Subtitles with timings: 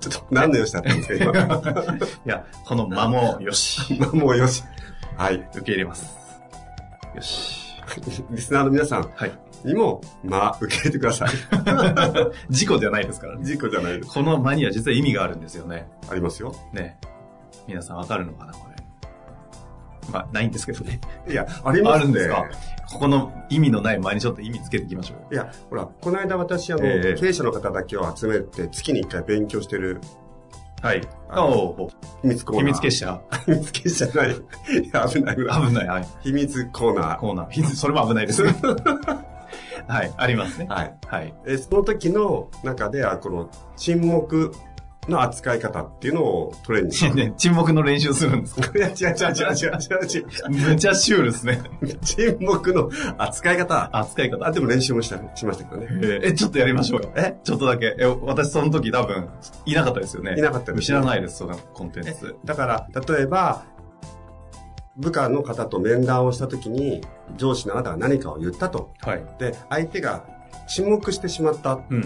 [0.00, 1.98] ちょっと、何のよしだったんですか、う。
[2.26, 3.94] いや、この間もよし。
[3.94, 4.08] 今。
[4.12, 4.64] もうよし。
[5.16, 5.36] はい。
[5.54, 6.16] 受け入れます。
[7.14, 7.66] よし。
[8.30, 9.32] リスナーの皆さんはい。
[9.64, 11.30] にも、まあ、受け入れてください。
[12.50, 13.44] 事故じゃないですからね。
[13.44, 14.12] 事故じゃないです。
[14.12, 15.88] この間には実は意味があるんですよね。
[16.10, 16.54] ありますよ。
[16.72, 16.98] ね。
[17.66, 18.75] 皆さんわかるのかな、これ。
[20.12, 21.00] まあ、ないんですけどね。
[21.28, 22.44] いや、ありますねあるんですか？
[22.92, 25.34] ここの意味のない前にちょっと意味つけていきましょう。
[25.34, 30.00] いや、ほら、この間私、あの、ええ経営者の方だけを集めて、月に一回勉強してる
[30.82, 31.00] はい。
[31.30, 31.88] あのおう
[32.22, 32.66] 秘密コーナー。
[32.66, 33.20] 秘密結社？
[33.46, 34.32] 秘密結社じゃない。
[34.32, 34.36] い
[34.92, 35.42] や、危ない危
[35.74, 35.86] ない。
[35.88, 36.06] はい。
[36.22, 37.18] 秘密コーナー。
[37.18, 37.64] コーナー。
[37.74, 38.54] それも危ないですね。
[39.88, 40.66] はい、ありますね。
[40.68, 40.94] はい。
[41.06, 41.34] はい。
[41.46, 44.52] えその時の中で、あこの沈黙
[45.08, 47.16] の扱い方っていうのをトレーニング。
[47.30, 48.70] ね沈黙の練習するんですか？
[48.76, 50.70] いや、違う違う違う違う違う違う。
[50.70, 51.60] むちゃシュールですね。
[52.02, 53.88] 沈黙の扱い方。
[53.92, 54.46] 扱い方。
[54.46, 55.86] あ、でも練習もした、しましたけどね。
[55.90, 57.10] えーえ、ちょっとやりましょうよ。
[57.16, 57.36] え？
[57.44, 57.94] ちょっとだけ。
[57.98, 59.28] え、私その時多分、
[59.64, 60.34] いなかったですよね。
[60.36, 62.34] いなかったです知らないです、そのコンテンツ。
[62.44, 63.62] だから、例えば、
[64.96, 67.02] 部下の方と面談をした時に、
[67.36, 68.92] 上司のあなたが何かを言ったと。
[69.02, 69.22] はい。
[69.38, 70.24] で、相手が
[70.68, 72.04] 沈黙してしまったうんうん。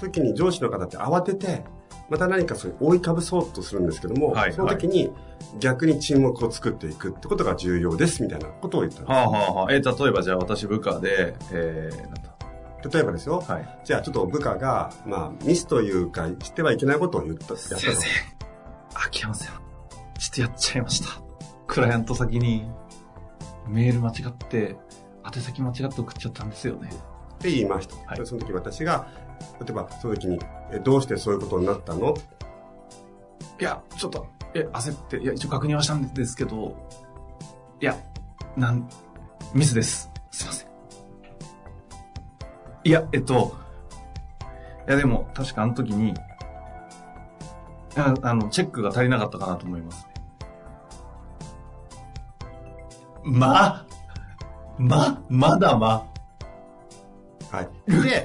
[0.00, 1.62] 時に上司の方って慌てて、
[2.10, 5.10] また何かそういう覆いかぶそうとするんですけども、はいその時に
[5.58, 9.10] 逆に沈黙を作っていくってことが重要ですみたいなことを言ったんです。
[9.10, 9.72] はあはあはあ。
[9.72, 12.34] え、例えばじゃあ私部下で、えー、なんだ。
[12.92, 13.80] 例えばですよ、はい。
[13.84, 17.54] じゃあちょっと部下が、まあ、ミスというか、してはいけないことを言った。
[17.54, 18.06] やったと先生、
[18.94, 19.62] 秋山さん、ちょ
[20.32, 21.22] っとやっちゃいました。
[21.66, 22.68] クライアント先に
[23.68, 24.76] メール間違って、
[25.24, 26.90] 宛先間違って送っちゃったんですよね。
[27.34, 27.96] って言いました。
[28.06, 29.06] はいでその時私が、
[29.60, 30.38] 例えばその時に、
[30.72, 32.14] えどうしてそういうことになったの？
[33.60, 36.76] いや、ちょっと、え、焦って、いや、一応確認はしたんですけど、
[37.80, 37.96] いや、
[38.56, 38.88] なん、
[39.54, 40.10] ミスです。
[40.30, 40.68] すいません。
[42.84, 43.54] いや、えっと、
[44.88, 46.14] いや、でも、確かあの時に、
[47.96, 50.14] ああの、チェックが足りなかったかなと思いますね。
[53.22, 53.86] ま、
[54.76, 56.06] ま、まだま。
[57.54, 57.68] はい。
[57.90, 58.24] で、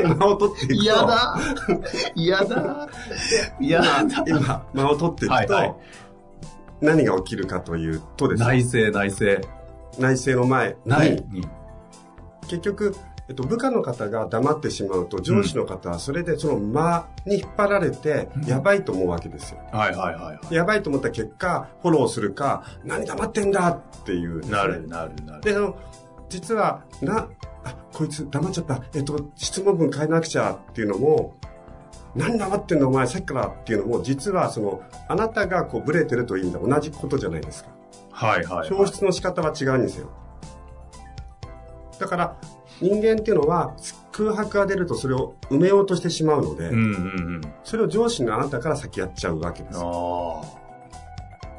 [0.00, 1.38] で間を取っていくと、嫌だ。
[2.14, 2.88] 嫌だ。
[3.60, 4.24] 嫌だ。
[4.26, 5.74] 今、間を取っていくと、はいはい
[6.80, 9.48] 何が起きるかというとですね、内政、内政。
[9.98, 11.12] 内政の前ない。
[11.30, 11.46] に、
[12.48, 12.94] 結局、
[13.28, 19.60] えっと、部下の方が黙ってしまうと、上司の方はそれでその間に引っ張られてうん、やばいと思うわけですよ。
[19.72, 20.54] はいはいはいはい。
[20.54, 25.40] やばいと思った結果、フォローするか、何黙ってんだっていうね、なるなるなる。
[25.40, 25.76] で、あの、
[26.28, 27.28] 実は、な、
[27.64, 28.82] あ、こいつ黙っちゃった。
[28.94, 31.36] えっと、質問文変えなくちゃっていうのも、
[32.14, 37.70] 何黙ってんのお前さっきからっていうのも、実はその、あなたがこうブレてるという意味では同じことじゃないですか。
[38.10, 38.70] はいはい、はい。
[38.72, 40.10] 表出の仕方は違うんですよ。
[41.98, 42.36] だから、
[42.80, 43.74] 人間っていうのは
[44.12, 46.86] 空白が出るとそれを埋めようとしてしまうので、うんうんう
[47.38, 47.40] ん。
[47.64, 49.78] それを上司のあなたから先やっちゃうわけです。
[49.82, 50.42] あ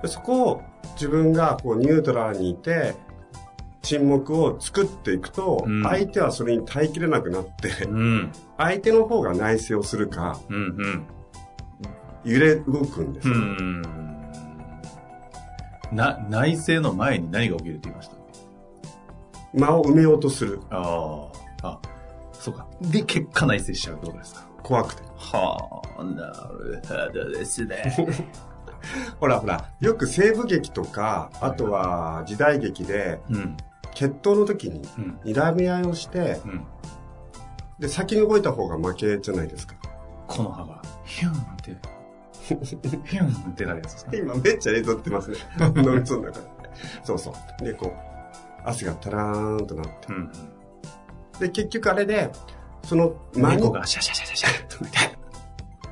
[0.01, 0.61] でそこを
[0.93, 2.95] 自分がこうニュートラルにいて、
[3.87, 8.31] 沈黙を作っていくと、うん相手はそれに耐えきれなくなってあ。、うん。
[8.57, 11.05] 相手の方が内省をするか、うんうん。
[12.25, 13.37] 揺れ動くんですうよ。
[13.37, 13.81] ん。
[15.93, 18.17] な、内政の前に何が起きるって言いました？
[19.53, 20.59] 間を埋めようとする。
[20.69, 21.29] あ
[21.63, 21.67] あ。
[21.67, 21.79] あ、
[22.33, 22.67] そうか。
[22.81, 24.41] で、結果内政しちゃうってことですか？
[24.63, 25.03] 怖くて。
[25.15, 26.33] はあ、なる
[27.13, 27.95] ほどですね。
[29.19, 33.57] ほらほら、よく西部劇とか、あとは時代劇で、うん。
[33.97, 35.19] 決闘の時にうん。
[35.25, 36.65] 睨み合いをして、うん。
[37.79, 39.73] で、先に動いた方が負けじゃないですか。
[40.27, 41.75] この葉が、ヒュンって、
[42.43, 44.11] ヒュンってなるやつですか？
[44.17, 45.37] 今めっちゃ映像ってますね。
[45.59, 46.45] 脳みその中で。
[47.03, 47.63] そうそう。
[47.63, 47.91] で、こう、
[48.69, 49.91] 汗がタラーンとなって。
[50.09, 50.31] うん。
[51.39, 52.31] で、結局あれで、
[52.83, 55.17] その間に猫がシャシャシャシャシャッとみたいな。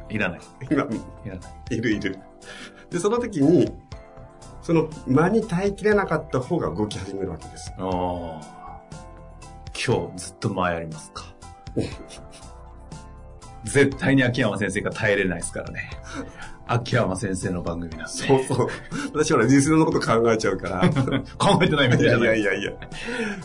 [0.09, 0.39] いらない。
[0.69, 1.75] 今、いらない。
[1.75, 2.19] いるいる。
[2.91, 3.71] で、その時に、
[4.65, 7.71] その間に耐えきれなかった方が動き始めるわけです。
[7.77, 8.81] ああ。
[9.75, 11.23] 今日ずっと間やりますか？
[13.63, 15.91] 絶対に秋山先生が耐えれないですからね。
[16.65, 18.07] 秋山先生の番組なんで。
[18.07, 18.67] そうそう。
[19.13, 20.89] 私ほら、リスナーのこと考えちゃうから。
[21.37, 22.71] 考えてないみたいじゃないやいやいや。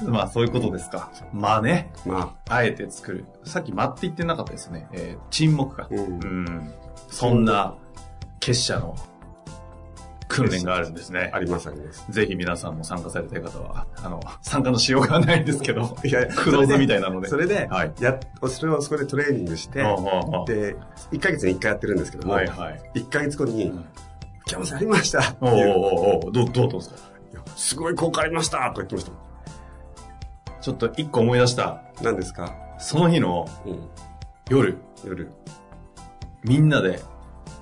[0.09, 1.11] まあそういうことですか。
[1.35, 1.93] 間ね。
[2.07, 3.27] まあえて作る。
[3.45, 4.89] さっき間って言ってなかったですね。
[4.93, 5.87] えー沈黙か。
[5.91, 6.73] うんん。
[7.09, 7.75] そんな
[8.39, 8.97] 結社の
[10.31, 11.37] 訓練があるんですねあ。
[11.37, 12.07] ありますあります。
[12.11, 17.29] ぜひ皆さんも参加されたい方は、あの、参加のしようがないんですけど、 いや、クローズみたいなので。
[17.29, 17.93] それで、はい。
[18.01, 18.19] や、
[18.49, 19.85] それをそこでトレーニングして、で、
[21.13, 22.81] 1ヶ月に1回やってるんですけども、はいはい。
[22.95, 23.85] 1ヶ月後に、うん
[24.43, 25.47] 秋山さんありましたってお。
[25.47, 25.51] お
[26.21, 26.97] うおうどう、どうどうですか？
[27.57, 29.13] すごい効果ありましたと言ってました。
[30.61, 31.83] ちょっと一個思い出した。
[32.03, 32.55] 何ですか？
[32.79, 33.89] その日のうん。
[34.49, 35.31] 夜、夜。
[36.43, 37.01] みんなで、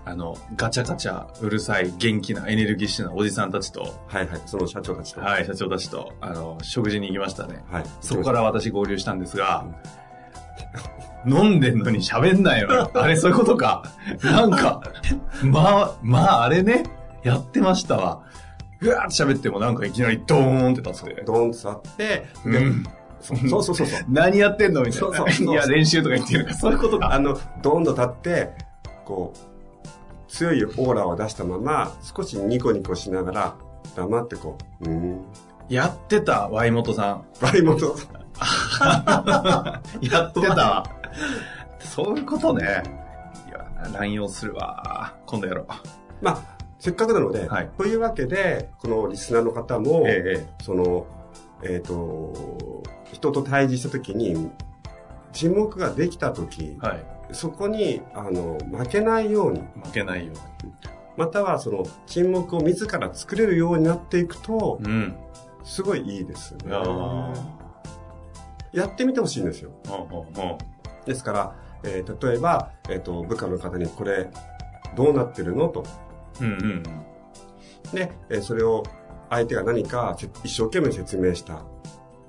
[0.09, 4.43] あの、ガチャガチャ、うるさい、元気な、エネルギッシュなおじさんたちと、はいはい。
[4.47, 5.21] その社長たちと。
[5.21, 7.63] はい、社長たちと、あの、食事に行きましたね。
[7.71, 7.85] はい。
[8.01, 9.67] そこから私合流したんですが、
[11.29, 12.91] 飲んでんのに喋んないよ。
[12.95, 13.85] あれ、そういうことか。
[14.23, 14.81] なんか、
[15.43, 16.85] まあ、まあ、あれね、
[17.23, 18.23] やってましたわ。
[18.81, 21.23] うわーって喋ってもなんかいきなりドーンって立って。
[21.27, 22.85] ドーンと座って、でうん。
[23.21, 24.01] そうそうそうそう。
[24.09, 25.07] 何やってんのみたいな。
[25.07, 27.13] そうそうそういや、練習とか言ってるから、そういうことか。
[27.13, 28.69] あの、ドーンと立って、
[29.05, 29.48] こう、
[30.29, 33.57] 強いオーラを出したまま、少しニコニコしながら、
[33.97, 35.25] 黙ってこう、うーん。
[35.69, 37.25] やってた、ワイモトさん。
[37.41, 37.97] バイモト、
[40.01, 40.85] やってたわ。
[41.81, 42.83] そういうことね。
[43.49, 45.15] いや、乱用するわ。
[45.27, 45.67] 今度やろう。
[46.23, 50.47] まあ、せっかくなので、はいというわけで、このリスナーの方も、ええ。
[50.63, 51.07] その、
[51.63, 52.83] えっ、と、
[53.13, 54.51] 人と対峙したときに、
[55.33, 57.18] 沈黙ができたとき、はい。
[57.33, 60.33] そこに、あの、負けないように、負けないよ
[61.17, 64.91] またはその、沈黙を自ら作れるようになっていくとう、に。
[64.91, 65.17] うん。
[65.65, 66.71] すごいいいですね。
[66.71, 67.33] あ
[68.73, 69.73] やってみてほしいんですよ。
[71.05, 74.31] ですから、えー例えば、えっ、と、部下の方にこれ、
[74.97, 75.69] どうなってるの？
[75.69, 75.85] と。
[76.41, 76.45] う。
[76.45, 76.83] うんうん
[77.93, 78.83] で、えーそれを
[79.31, 81.63] 相手が何かせ一生懸命説明した。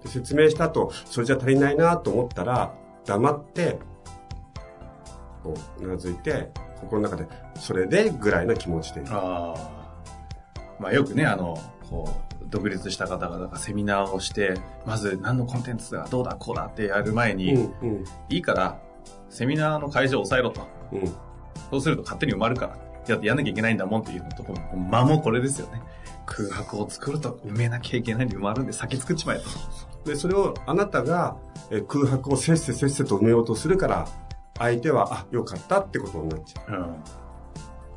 [0.03, 2.73] で説明した後、それじゃ足りないなと思ったら、
[3.05, 3.79] 黙って、
[5.43, 6.51] こう、うなずいて、
[6.81, 9.11] 心の中で、それでぐらいの気持ちでいる。
[9.11, 9.79] ああ。
[10.79, 11.57] まあよくね、あの、
[11.89, 12.09] こ
[12.41, 14.55] う、独立した方々がセミナーをして、
[14.85, 18.79] まず何のコンテンツがどうだこうだってやる前に、うん、うん、いいから、
[19.29, 20.67] セミナーの会場を抑えろと。
[20.91, 21.07] うん。
[21.69, 22.89] そうすると勝手に埋まるから。
[23.07, 24.43] やってやんなきゃいけないんだもんっていうのと、
[24.75, 25.81] 間もこれですよね。
[26.25, 29.45] 空白を作ると埋めなきゃいけないんで埋まるんで先作っちまえと。
[30.09, 31.37] で、それをあなたが、
[31.71, 34.07] えー空白をせっせせっせと埋めようとするから、
[34.59, 36.61] 相手は、あ、よかったってことになっちゃ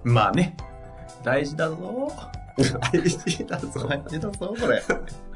[0.04, 0.12] うん。
[0.14, 0.56] まあね。
[1.22, 1.76] 大事だぞ。
[1.76, 2.62] う。
[2.92, 3.86] 大事だぞ。
[3.88, 4.82] 大事だぞ、これ。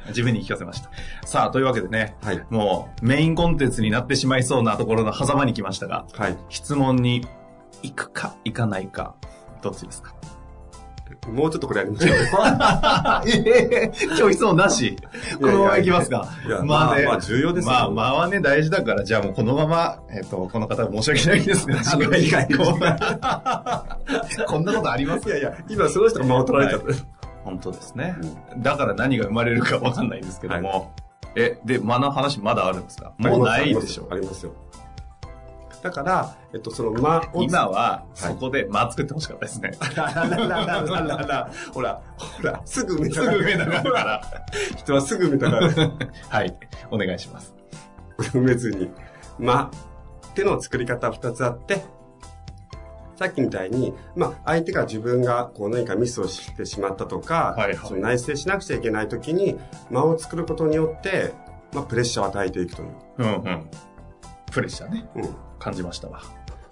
[0.09, 0.91] 自分に聞かせました。
[1.27, 2.47] さあ、というわけでね、はい。
[2.51, 6.39] もうメインコンテンツになってしまいそうなところの狭間に来ましたが、はい。
[6.49, 7.27] 質問に
[7.83, 9.17] 行くか行かないか、
[9.63, 10.15] どっちですか？
[11.33, 12.17] もうちょっとこれやりましょう。
[13.47, 14.97] ええ今日質問なし。
[15.41, 16.29] このまま行きますか。
[16.65, 17.67] まあねまあ、重要です。
[17.67, 27.17] まあ、間はね、大事だから、じゃあもうこのまま、えっ、と、この方申し訳ないですが、あのいやいやこうこんなことありますいやいや、今その人が間を取られちゃった。
[27.45, 28.17] 本当ですね。
[28.59, 30.93] だから何が生まれるかわかんないんですけども。
[31.37, 34.17] え、で、間の話まだあるんですかもうないでしょあ。
[34.17, 34.53] りますよ。
[35.83, 37.43] だから、えっと、その間を。
[37.43, 39.73] 今は、そこで間作ってほしかったですね。
[39.95, 44.23] らららららららほら、ほら、すぐ見たすぐ上だから。
[44.77, 45.71] 人はすぐ見たから、
[46.29, 46.57] はい。
[46.91, 47.55] お願いします。
[48.19, 48.91] 埋めずに。
[49.39, 49.71] 間
[50.29, 51.85] っての作り方二つあって、
[53.17, 59.59] さっきみたいに、まあ、相手が自分がこう何かミスをしてしまったとか、はいはいその内省しなくちゃいけないときに、
[59.91, 61.33] 間を作ることによって、
[61.73, 62.89] まあ、プレッシャーを与えていくという。
[63.19, 63.71] うんうん。
[64.51, 65.09] プレッシャーね。
[65.17, 65.46] うん。
[65.59, 66.23] 感じましたわ。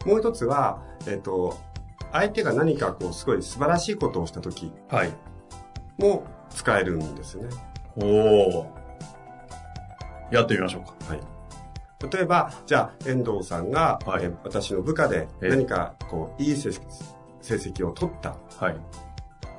[0.04, 1.58] もう一つは、えっ、と、
[2.12, 5.12] 相手が何かこう、すごい素晴らしいことをしたときはい。
[5.98, 7.48] も使えるんですよね。
[7.96, 8.06] お
[8.60, 8.84] お。
[10.30, 10.94] やってみましょうか。
[11.12, 11.20] はい。
[12.12, 16.80] 例えば、じゃあ、遠藤さんが、はいえ私の部下でえ何か、こう、いい成績
[17.40, 18.76] 成績を取った、はい。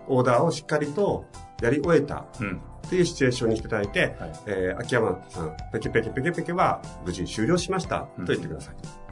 [0.07, 1.25] オーダーをしっかりと
[1.61, 2.61] やり終えたうん。
[2.85, 9.04] っていうシチュエーションにしていただいて、はいえー秋山さん、ペケペケペケペケは無事終了しました、うんと言ってください。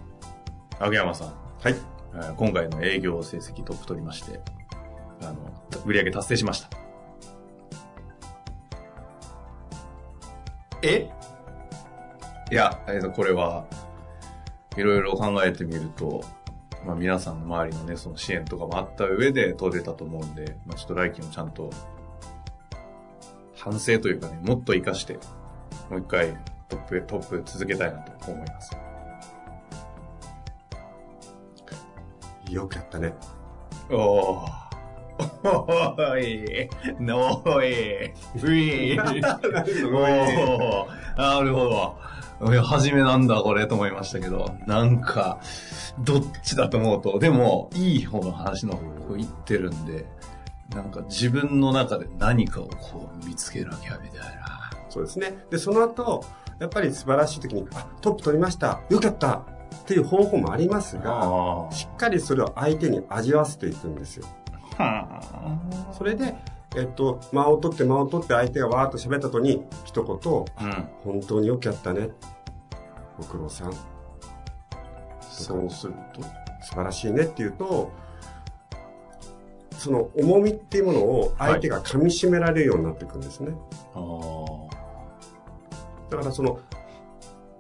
[0.86, 1.28] 秋山さん。
[1.28, 1.34] は
[1.70, 1.76] い。
[2.14, 4.40] えー今回の営業成績トップ取りまして、
[5.22, 5.38] あの、
[5.86, 6.70] 売り上げ達成しました。
[10.82, 11.10] え？
[12.52, 13.66] いや、えーと、これは、
[14.76, 16.24] いろいろ考えてみると、
[16.86, 21.72] まあ皆さんの周りのね、その支援とかもあった上で取れたと思うんで、まあちょっと来期もちゃんと
[23.56, 25.14] 反省というかね、もっと活かして、
[25.90, 26.38] もう一回
[26.68, 28.78] トップ、トップ続けたいなと思います。
[32.54, 33.14] よくやったね。
[33.90, 34.64] おー。
[35.44, 36.70] おーい、
[37.00, 38.98] のーい、ふい。
[38.98, 39.14] な
[41.42, 41.96] るほど。
[42.62, 45.40] 初めなんだこれと思いましたけど、なんか、
[46.00, 50.06] どっちだと思うと、でも、いい方の話の方を言ってるんで、
[50.74, 54.72] なんか自分の中で何かをこう見つけなきゃみたいな。
[54.90, 55.38] そうですね。
[55.50, 56.24] で、その後、
[56.60, 58.82] やっぱり素晴らしい時に、あ、トップ取りました。
[58.90, 59.53] よかった。
[59.82, 61.22] っていう方法もありますが、
[61.70, 64.26] あしっかりそれを相手に味わわせていくんですよ。
[64.78, 65.20] あ。
[65.92, 66.36] それで、
[66.76, 70.90] えっと、間を取って間を取って相手がわーっと喋った後に、一言、うん。
[71.04, 72.10] 本当によくやったね。
[73.18, 73.74] ご苦労さん。
[75.22, 76.22] そうすると。
[76.64, 77.92] 素晴らしいねっていうと、
[79.78, 83.52] その重みっていうものを相手が噛み締められるようになっていくんですね。
[83.94, 84.74] ああ。
[86.10, 86.60] だからその、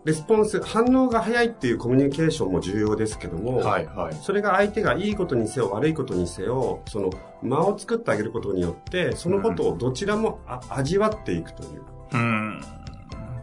[0.06, 4.16] レスポンス、反応が早いっていうコミュニケーションも重要ですけども、はいはい。
[4.22, 7.10] それが相手がいいことにせよ悪いことにせよ、その
[7.42, 11.82] 間を作ってあげることによって、そのことをどちらもあ味わっていくという、
[12.14, 12.62] うん。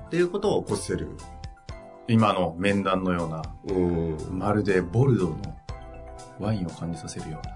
[0.06, 1.08] っていうことを起こせる。
[2.08, 4.16] 今の面談のような、うん。
[4.30, 5.56] まるでボルドーの
[6.40, 7.54] ワインを感じさせるような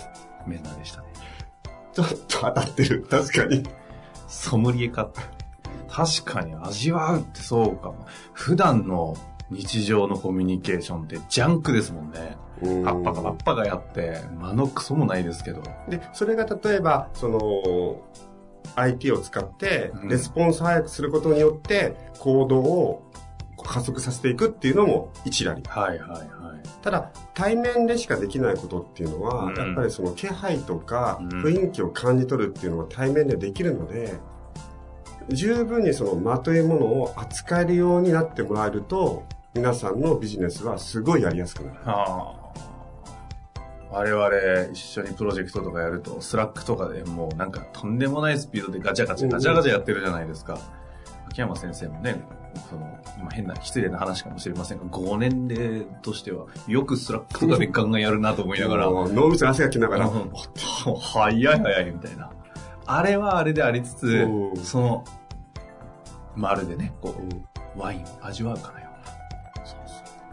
[0.46, 1.08] 面談でしたね。
[1.92, 3.06] ちょっと当たってる。
[3.10, 3.62] 確かに。
[4.28, 5.10] ソムリエか。
[5.96, 8.06] 確かに味わうってそうかも。
[8.34, 9.16] 普段の
[9.48, 12.36] 日常のコミュニケーションってジャンクですもんね。
[12.62, 15.62] うんパッパカパッパカやって、間のクソもないですけど。
[15.88, 18.02] で、それが例えば、その、
[18.74, 23.10] IT を使ってうん、レスポンス早くすることによって、行動を
[23.64, 25.50] 加速させていくっていうのも一理。
[25.50, 26.28] はいはいはい。
[26.82, 34.14] ただ、対面でしかできないことっていうのは、うんやっぱりその気配とかうん雰囲気を感じ取るっていうのは対面でできるので、
[35.28, 41.78] 十分にその間というものを扱えるようになってもらえると、皆さんのビジネスはすごいやりやすくなる。
[41.84, 42.46] はあ。
[43.90, 50.58] 我々一緒にプロジェクトとかやると、スラックとかでもうなんかとんでもないスピードでガチャガチャガチャガチャやってるじゃないですか。
[51.28, 52.22] 秋山先生もね、
[52.70, 52.80] その、
[53.20, 60.30] まあ、変な、失礼な話かもしれませんが、ご年齢としては、よくスラックとかでガンガンやるなと思いながら、もう脳みそに汗かきながら、うん
[61.00, 62.30] 早い早いみたいな。
[62.86, 65.04] あれはあれでありつつうん、その、
[66.34, 67.14] まるでね、こ
[67.76, 68.86] うワインを味わうかのよ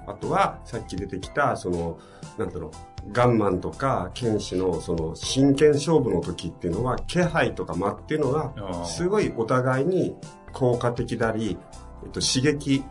[0.05, 1.97] あとは、さっき出てきた、その、
[2.37, 2.67] なんだろ
[3.07, 8.49] う、ガンマンとか、剣士の、その、真剣勝負の時っていうのは、気配とか間っていうのうな。
[8.49, 10.15] が、すごいお互いに
[10.51, 11.57] 効果的であり、
[12.03, 12.83] えっと、刺激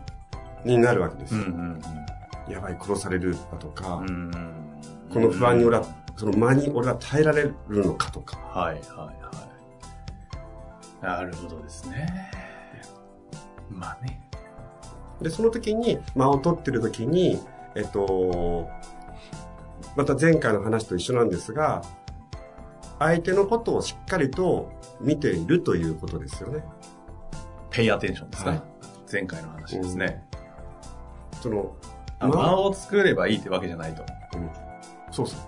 [0.65, 1.41] になるわけですよ。
[1.41, 1.81] うんうん
[2.49, 4.07] やばい、殺されるだとか、うん。
[4.07, 4.63] うん
[5.13, 5.85] この不安に俺は、
[6.17, 8.37] その間に俺は耐えられるのかとか。
[8.37, 9.23] はいはいはい。
[11.03, 12.31] なるほどですね。
[13.69, 14.29] まあね。
[15.21, 17.39] で、その時に、間を取ってる時に、
[17.75, 18.69] えっと、
[19.95, 21.83] また前回の話と一緒なんですが、
[22.99, 26.63] 相手のことをしっかりと見ているということですよね。
[27.69, 28.49] ペイアテンションですね。
[28.51, 28.73] はい
[29.13, 30.23] 前回の話ですね。
[31.39, 31.75] その、
[32.17, 34.03] あ間を作ればいいってわけじゃないと。
[34.35, 34.49] うん
[35.11, 35.39] そうそう。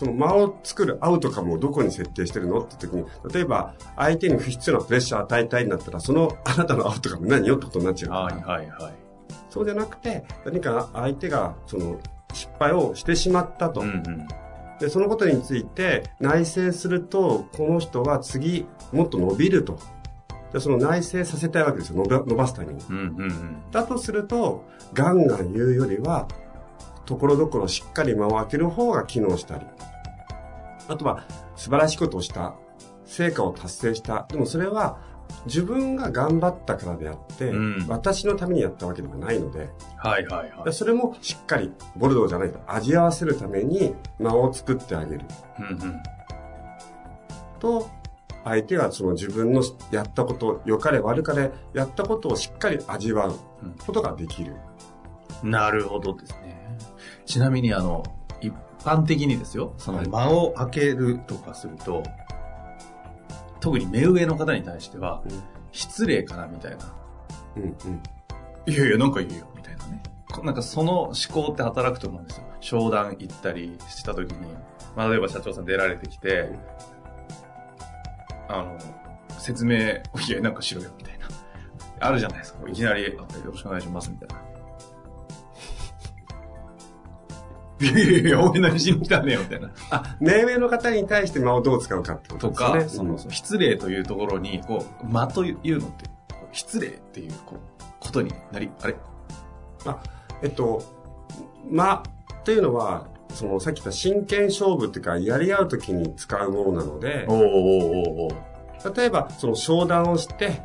[0.00, 3.04] その間を作るアウトカムをどこに設定してるのって時に、
[3.34, 8.12] 例えば相手に不必要なプレッシャーを与えたいんだったら、その あなたのアウトカム何よってことになっちゃう。
[8.12, 8.94] はいはいはい。
[9.50, 11.98] そうじゃなくて、何か相手がその
[12.32, 13.82] 失敗をしてしまったと。
[13.82, 14.28] うんうん。
[14.78, 19.78] で、そのことについて内省すると、この人は次もっと伸びると。
[20.54, 21.96] で、その内省させたいわけですよ。
[21.96, 22.82] 伸ば伸ばすために。
[22.88, 23.56] うんうんうん。
[23.70, 24.64] だとすると、
[24.94, 26.26] ガンガン言うよりは、
[27.06, 29.66] ところどころしっかり間を空ける方が機能したり。
[30.88, 31.24] あとは、
[31.56, 32.54] 素晴らしいことをした。
[33.04, 34.26] 成果を達成した。
[34.28, 34.98] でもそれは、
[35.46, 40.64] 自分が頑張ったからであって、うん私のためにやったわけではないので、はいはいはい。
[40.64, 45.24] でそれもしっかり、ボルドーじゃないと味合わせるために間を作ってあげる。
[45.58, 46.02] うんうん。
[47.58, 47.88] と、
[48.44, 53.34] 相手がその自分のやったこと、良かれ悪かれ、やったことをしっかり味わう
[53.86, 54.54] ことができる。
[55.42, 56.59] なるほどですね。
[57.30, 58.02] ちなみにあの、
[58.40, 62.02] 一般的にですよ、そのはい間を空けるとかすると、
[63.60, 65.22] 特に目上の方に対しては、
[65.70, 66.78] 失礼かなみたいな。
[67.56, 67.72] うんうん。
[68.66, 70.02] いやいや、なんかいいよ、みたいなね。
[70.32, 72.44] こなんかその思考って働くと思うんですよ。
[72.60, 74.52] 商談行ったりした時に、
[74.96, 76.50] まあ、例えば社長さん出られてきて、
[78.48, 78.76] あの、
[79.38, 81.28] 説明、いや、なんかしろよ、みたいな。
[82.00, 82.68] あるじゃないですか。
[82.68, 84.49] いきなり、あよろしくお願いします、みたいな。
[87.80, 89.70] いやいやいや、お前何しに来たねよ、みたいな。
[89.90, 93.14] あ、目上の方に対して間をどう使うかってこととですよね。
[93.14, 96.10] か、その、失礼というところに、こう、間というのって、
[96.52, 98.96] 失礼っていう、こう、ことになり、あれ？
[99.86, 100.02] あ、
[100.42, 100.82] えっと、
[101.70, 102.02] 間
[102.44, 107.42] というのは、そのさっき言った真剣勝負っていうか、やり合うときに使うものなのでお、おお
[108.24, 108.28] おお
[108.94, 110.60] 例えば、その商談をして、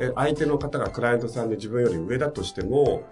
[0.00, 3.02] え相手の方がクライアントさんで自分より上だとしても、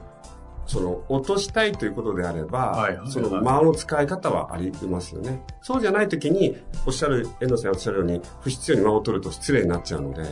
[0.67, 5.43] その、落としたいということであれば、はいはいはいその間の使い方はありますよね。
[5.63, 6.57] そうじゃないときに、
[6.87, 10.25] おっしゃる、遠藤さんおっしゃるように、不必要に間を取ると失礼になっちゃうので、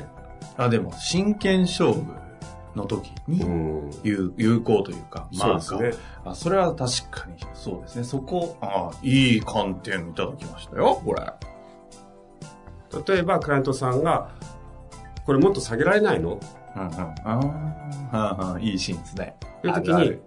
[0.57, 2.03] あ、でも、真剣勝負
[2.75, 3.91] の時にうん。
[4.03, 6.05] 有、有効というか、まあ、そうですね。
[6.25, 8.05] あ、それは確かにそうですね。
[8.05, 11.23] そこ、あいい観点いただきましたよ、これ。
[13.07, 14.31] 例えば、クライアントさんが、
[15.25, 16.41] これもっと下げられないの？
[16.77, 16.93] うんうん。
[18.13, 19.37] ああ、いいシーンですね。
[19.63, 20.19] という時に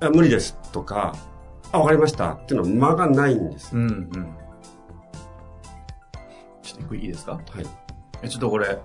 [0.00, 1.14] あ無理ですとか、
[1.72, 3.76] あ、わかりましたっていうのは間がないんです。
[3.76, 4.36] うんうん。
[6.62, 7.32] ちょっといいですか？
[7.32, 7.42] はい。
[8.22, 8.78] えちょっとこれ、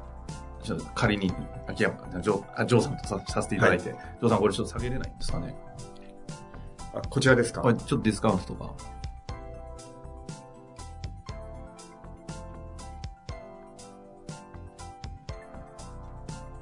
[0.61, 1.33] ちょっと仮に、
[1.67, 5.55] 秋山、ジョー、あジョーさんとささせていただいて、ジョーさんこれちょっと下げれないんですかね？
[6.93, 7.61] あこちらですか？
[7.61, 8.73] これちょっとディスカウントとか。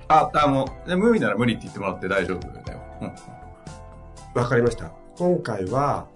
[0.07, 2.79] あ、あの、で無理なら無理って言ってもらって大丈夫だよ。
[3.01, 4.41] うん。
[4.41, 4.91] わかりました。
[5.17, 6.07] 今回は、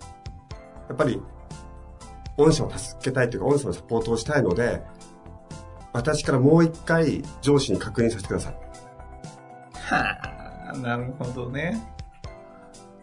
[0.88, 1.21] やっぱり、
[2.38, 4.83] 御社を助けたいというか、御社のサポートをしたいので、
[5.93, 8.55] 私からもう一回上司に確認させてください。
[9.74, 11.81] はあ、なるほどね。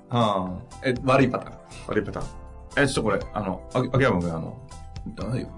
[0.09, 1.59] はあ、え、悪いパターン。
[1.88, 2.26] 悪いパターン。
[2.85, 4.57] え、ちょっとこれ、あの、あ秋山君、あの、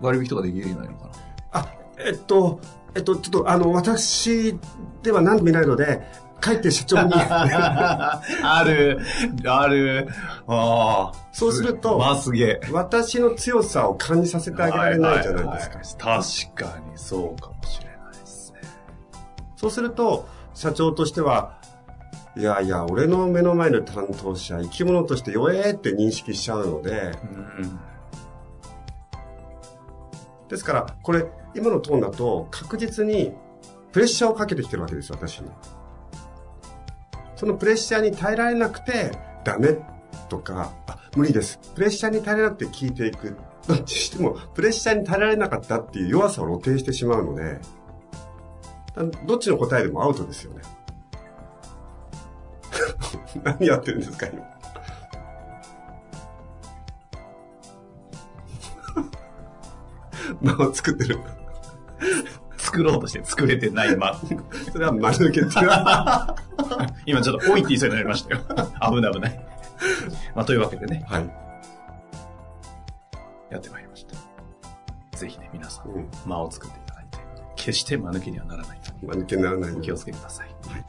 [0.00, 1.12] 割引とかできるようになるのかな
[1.52, 1.68] あ、
[1.99, 2.60] えっと、
[2.94, 4.59] えっと、ちょっと、あの、私
[5.02, 6.02] では何度も見ないので、
[6.40, 9.00] 帰って社長に、 ある、
[9.47, 10.09] ある。
[10.47, 11.20] ああ。
[11.32, 12.61] そうするとまあ、すげえ。
[12.73, 15.68] 私の強さを感じさせてあげられないじゃないです
[15.99, 16.09] か。
[16.09, 18.61] はいはいはい確かにそうかもしれないですね。
[19.56, 21.59] そうすると、社長としては、
[22.37, 27.12] いやいや、俺の目の前の担当者、生き物として弱えって認識しちゃうので、
[27.58, 27.80] うん。
[30.49, 33.32] ですから、これ、今のトーンだと、確実に
[33.93, 35.50] プレッシャーをかけてきてるわけですよ、私に。
[37.34, 39.13] そのプレッシャーに耐えられなくて、
[39.45, 39.76] ダメ
[40.28, 41.58] とか、あ、無理です。
[41.75, 43.36] プレッシャーに耐えられなくて聞いていく。
[43.67, 47.58] どっちしても、プレッシャーに耐えられなかったっていう弱さを露呈してしまうので、
[49.26, 50.63] どっちの答えでもアウトですよね。
[53.43, 54.45] 何やってるんですか、今。
[60.56, 61.19] 間を作ってる。
[62.71, 64.15] 作ろうとして作れてない間。
[64.73, 65.41] それは間抜け。
[67.04, 68.41] 今ちょっと、おいって言いそうになりましたよ。
[68.80, 69.47] 危ない危ない。
[70.35, 71.30] まあ、というわけでね、はい。
[73.50, 74.17] やってまいりました。
[75.17, 77.19] ぜひね、皆さん、うん間を作っていただいて、
[77.56, 80.47] 決して間抜けにはならないと間抜けにならないお気をつけください。
[80.69, 80.85] はい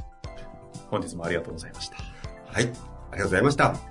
[0.91, 1.95] 本日もありがとうございました。
[2.47, 2.63] はい。
[2.63, 3.90] ありがとうございました。